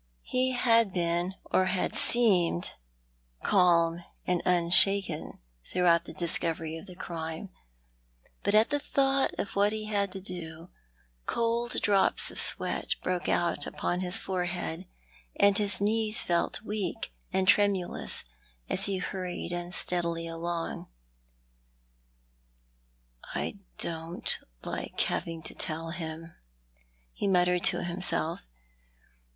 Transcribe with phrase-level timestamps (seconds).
[0.25, 2.71] He had been, or had seemed,
[3.43, 7.51] calm and unshaken throughout the discovery of the crime;
[8.41, 10.71] but at the thought of what he had to do,
[11.27, 14.87] cold drops of sweat broke out upon his forehead,
[15.35, 18.23] and his knees felt weak and tremulous
[18.67, 20.87] as he hurried unsteadily along.
[23.35, 26.33] "I don't like having to tell him,"
[27.13, 28.47] he muttered to himself.